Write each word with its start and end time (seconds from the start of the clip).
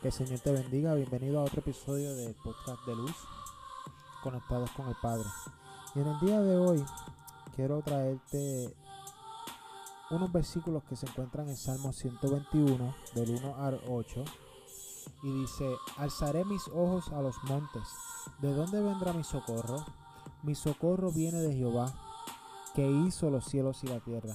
Que 0.00 0.08
el 0.08 0.14
Señor 0.14 0.40
te 0.40 0.50
bendiga. 0.50 0.94
Bienvenido 0.94 1.40
a 1.40 1.44
otro 1.44 1.60
episodio 1.60 2.14
del 2.14 2.34
podcast 2.36 2.86
de 2.86 2.96
luz, 2.96 3.14
conectados 4.22 4.70
con 4.70 4.88
el 4.88 4.94
Padre. 5.02 5.28
Y 5.94 6.00
en 6.00 6.06
el 6.06 6.20
día 6.20 6.40
de 6.40 6.56
hoy 6.56 6.82
quiero 7.54 7.82
traerte 7.82 8.74
unos 10.10 10.32
versículos 10.32 10.84
que 10.84 10.96
se 10.96 11.04
encuentran 11.04 11.50
en 11.50 11.56
Salmo 11.58 11.92
121, 11.92 12.94
del 13.14 13.30
1 13.44 13.56
al 13.56 13.78
8. 13.90 14.24
Y 15.22 15.40
dice, 15.42 15.76
alzaré 15.98 16.46
mis 16.46 16.66
ojos 16.68 17.10
a 17.10 17.20
los 17.20 17.36
montes. 17.44 17.82
¿De 18.40 18.54
dónde 18.54 18.80
vendrá 18.80 19.12
mi 19.12 19.22
socorro? 19.22 19.84
Mi 20.42 20.54
socorro 20.54 21.12
viene 21.12 21.42
de 21.42 21.52
Jehová, 21.52 21.92
que 22.74 22.90
hizo 22.90 23.28
los 23.28 23.44
cielos 23.44 23.84
y 23.84 23.88
la 23.88 24.00
tierra. 24.00 24.34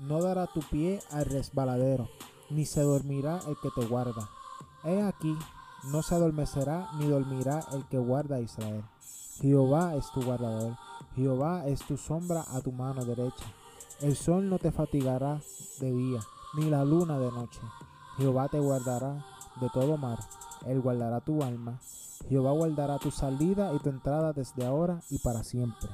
No 0.00 0.20
dará 0.20 0.48
tu 0.48 0.58
pie 0.58 0.98
al 1.12 1.26
resbaladero, 1.26 2.08
ni 2.50 2.66
se 2.66 2.82
dormirá 2.82 3.38
el 3.46 3.56
que 3.62 3.70
te 3.70 3.86
guarda. 3.86 4.28
He 4.84 5.02
aquí, 5.02 5.34
no 5.84 6.02
se 6.02 6.14
adormecerá 6.14 6.88
ni 6.98 7.06
dormirá 7.06 7.64
el 7.72 7.86
que 7.86 7.96
guarda 7.96 8.36
a 8.36 8.40
Israel. 8.40 8.84
Jehová 9.40 9.94
es 9.96 10.10
tu 10.12 10.22
guardador, 10.22 10.76
Jehová 11.16 11.66
es 11.66 11.80
tu 11.80 11.96
sombra 11.96 12.44
a 12.52 12.60
tu 12.60 12.70
mano 12.70 13.04
derecha. 13.04 13.46
El 14.00 14.14
sol 14.14 14.50
no 14.50 14.58
te 14.58 14.72
fatigará 14.72 15.40
de 15.80 15.90
día, 15.90 16.20
ni 16.54 16.68
la 16.68 16.84
luna 16.84 17.18
de 17.18 17.30
noche. 17.30 17.60
Jehová 18.18 18.48
te 18.48 18.60
guardará 18.60 19.24
de 19.60 19.70
todo 19.70 19.96
mar, 19.96 20.18
él 20.66 20.82
guardará 20.82 21.20
tu 21.20 21.42
alma. 21.42 21.80
Jehová 22.28 22.52
guardará 22.52 22.98
tu 22.98 23.10
salida 23.10 23.72
y 23.74 23.78
tu 23.78 23.88
entrada 23.88 24.32
desde 24.32 24.66
ahora 24.66 25.00
y 25.10 25.18
para 25.18 25.44
siempre. 25.44 25.88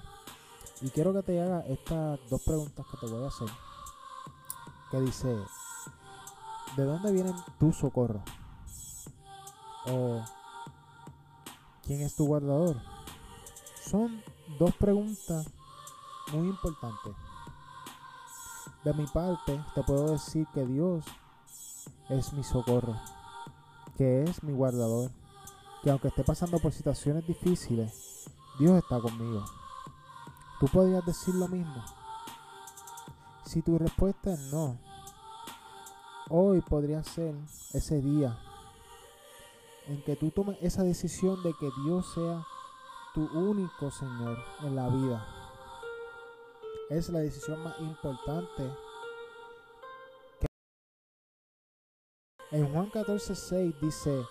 Y 0.81 0.91
quiero 0.91 1.13
que 1.13 1.23
te 1.23 1.41
haga 1.41 1.61
estas 1.67 2.19
dos 2.29 2.43
preguntas 2.43 2.87
que 2.91 2.97
te 2.97 3.13
voy 3.13 3.25
a 3.25 3.29
hacer. 3.29 3.49
Que 4.91 5.01
dice, 5.01 5.37
¿de 6.77 6.85
dónde 6.85 7.13
viene 7.13 7.33
tu 7.59 7.73
socorro? 7.73 8.23
¿O 9.87 10.23
quién 11.85 12.03
es 12.03 12.15
tu 12.15 12.27
guardador? 12.27 12.77
Son 13.83 14.23
dos 14.59 14.75
preguntas 14.77 15.47
muy 16.33 16.49
importantes. 16.49 17.15
De 18.85 18.93
mi 18.95 19.07
parte, 19.07 19.63
te 19.75 19.83
puedo 19.83 20.13
decir 20.13 20.47
que 20.55 20.67
Dios 20.67 21.05
es 22.09 22.33
mi 22.33 22.43
socorro, 22.43 22.97
que 23.97 24.23
es 24.23 24.43
mi 24.43 24.53
guardador, 24.53 25.11
que 25.83 25.91
aunque 25.91 26.09
esté 26.09 26.25
pasando 26.25 26.59
por 26.59 26.73
situaciones 26.73 27.27
difíciles, 27.27 28.31
Dios 28.59 28.83
está 28.83 29.01
conmigo. 29.01 29.45
¿Tú 30.61 30.67
podrías 30.69 31.05
decir 31.07 31.35
lo 31.35 31.49
mismo? 31.49 31.83
Si 33.45 33.63
tu 33.63 33.79
respuesta 33.79 34.35
es 34.35 34.41
no, 34.53 34.79
hoy 36.29 36.61
podría 36.61 37.03
ser 37.03 37.35
ese 37.73 38.01
día 38.01 38.39
en 39.91 40.01
que 40.05 40.15
tú 40.15 40.31
tomes 40.31 40.57
esa 40.63 40.85
decisión 40.85 41.43
de 41.43 41.53
que 41.59 41.69
Dios 41.85 42.07
sea 42.15 42.47
tu 43.13 43.25
único 43.37 43.91
Señor 43.91 44.39
en 44.63 44.77
la 44.77 44.89
vida. 44.89 45.27
Es 46.89 47.09
la 47.09 47.19
decisión 47.19 47.61
más 47.65 47.79
importante. 47.81 48.73
En 52.53 52.73
Juan 52.73 52.89
14:6 52.93 53.81
dice, 53.81 54.25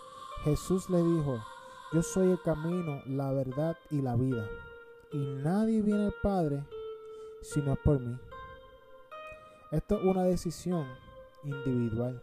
Jesús 0.45 0.89
le 0.89 1.03
dijo, 1.03 1.43
yo 1.91 2.03
soy 2.03 2.31
el 2.31 2.41
camino, 2.41 3.01
la 3.05 3.33
verdad 3.33 3.77
y 3.89 4.01
la 4.01 4.15
vida. 4.15 4.47
Y 5.11 5.17
nadie 5.17 5.81
viene 5.81 6.05
al 6.05 6.15
Padre 6.23 6.63
si 7.41 7.61
no 7.61 7.73
es 7.73 7.79
por 7.79 7.99
mí. 7.99 8.17
Esto 9.71 9.97
es 9.97 10.05
una 10.05 10.23
decisión 10.23 10.87
individual. 11.43 12.21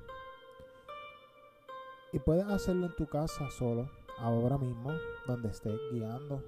Y 2.16 2.18
puedes 2.18 2.46
hacerlo 2.46 2.86
en 2.86 2.96
tu 2.96 3.06
casa 3.06 3.50
solo, 3.50 3.90
ahora 4.16 4.56
mismo, 4.56 4.90
donde 5.26 5.50
estés 5.50 5.78
guiando. 5.92 6.42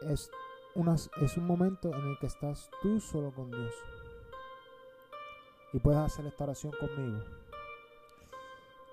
Es, 0.00 0.30
una, 0.74 0.94
es 0.94 1.36
un 1.36 1.46
momento 1.46 1.94
en 1.94 2.08
el 2.08 2.18
que 2.20 2.26
estás 2.28 2.70
tú 2.80 2.98
solo 3.00 3.30
con 3.34 3.50
Dios. 3.50 3.74
Y 5.74 5.78
puedes 5.78 6.00
hacer 6.00 6.24
esta 6.24 6.44
oración 6.44 6.72
conmigo. 6.80 7.22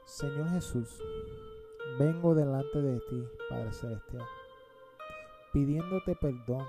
Señor 0.04 0.50
Jesús, 0.50 1.02
vengo 1.98 2.36
delante 2.36 2.82
de 2.82 3.00
ti, 3.00 3.26
Padre 3.50 3.72
Celestial, 3.72 4.28
pidiéndote 5.54 6.14
perdón, 6.14 6.68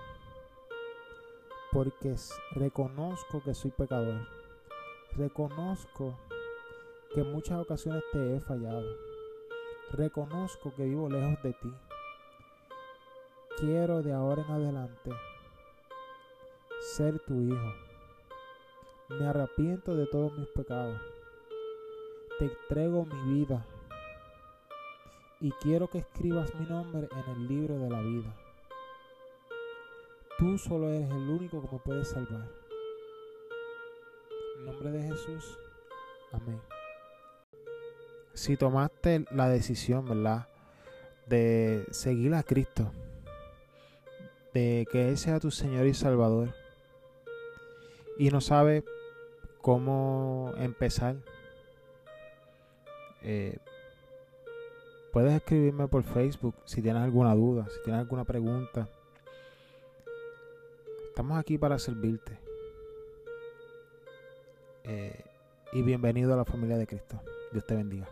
porque 1.72 2.14
reconozco 2.52 3.42
que 3.42 3.54
soy 3.54 3.72
pecador. 3.72 4.24
Reconozco 5.16 6.16
que 7.12 7.20
en 7.20 7.32
muchas 7.32 7.58
ocasiones 7.58 8.02
te 8.12 8.36
he 8.36 8.40
fallado. 8.40 8.84
Reconozco 9.92 10.74
que 10.74 10.84
vivo 10.84 11.08
lejos 11.08 11.42
de 11.42 11.52
ti. 11.54 11.74
Quiero 13.58 14.02
de 14.02 14.12
ahora 14.12 14.42
en 14.42 14.50
adelante 14.52 15.10
ser 16.80 17.18
tu 17.20 17.34
hijo. 17.40 17.74
Me 19.08 19.26
arrepiento 19.26 19.94
de 19.96 20.06
todos 20.06 20.32
mis 20.36 20.48
pecados. 20.48 21.00
Te 22.38 22.44
entrego 22.44 23.06
mi 23.06 23.34
vida. 23.34 23.64
Y 25.40 25.50
quiero 25.52 25.88
que 25.88 25.98
escribas 25.98 26.54
mi 26.56 26.66
nombre 26.66 27.08
en 27.10 27.30
el 27.30 27.48
libro 27.48 27.78
de 27.78 27.90
la 27.90 28.02
vida. 28.02 28.34
Tú 30.38 30.58
solo 30.58 30.88
eres 30.88 31.10
el 31.10 31.30
único 31.30 31.62
que 31.62 31.72
me 31.72 31.78
puede 31.78 32.04
salvar. 32.04 32.48
En 34.58 34.66
nombre 34.66 34.90
de 34.90 35.02
Jesús. 35.02 35.58
Amén 36.32 36.77
si 38.38 38.56
tomaste 38.56 39.24
la 39.32 39.48
decisión, 39.48 40.08
¿verdad? 40.08 40.46
De 41.26 41.84
seguir 41.90 42.34
a 42.34 42.44
Cristo, 42.44 42.92
de 44.54 44.86
que 44.90 45.08
Él 45.08 45.18
sea 45.18 45.40
tu 45.40 45.50
Señor 45.50 45.86
y 45.86 45.94
Salvador, 45.94 46.54
y 48.16 48.30
no 48.30 48.40
sabes 48.40 48.84
cómo 49.60 50.52
empezar, 50.56 51.16
eh, 53.22 53.58
puedes 55.12 55.32
escribirme 55.32 55.88
por 55.88 56.04
Facebook 56.04 56.54
si 56.64 56.80
tienes 56.80 57.02
alguna 57.02 57.34
duda, 57.34 57.66
si 57.68 57.82
tienes 57.82 58.00
alguna 58.00 58.24
pregunta. 58.24 58.88
Estamos 61.08 61.38
aquí 61.38 61.58
para 61.58 61.78
servirte. 61.80 62.38
Eh, 64.84 65.24
y 65.72 65.82
bienvenido 65.82 66.32
a 66.32 66.36
la 66.36 66.44
familia 66.44 66.78
de 66.78 66.86
Cristo. 66.86 67.20
Dios 67.52 67.66
te 67.66 67.74
bendiga. 67.74 68.08